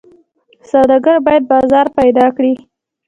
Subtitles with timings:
[0.71, 2.53] سوداګر باید بازار پیدا کړي.